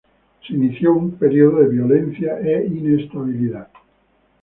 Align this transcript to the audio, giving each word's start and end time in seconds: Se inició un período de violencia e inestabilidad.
Se 0.43 0.55
inició 0.55 0.95
un 0.95 1.11
período 1.11 1.59
de 1.59 1.67
violencia 1.69 2.39
e 2.39 2.65
inestabilidad. 2.65 3.67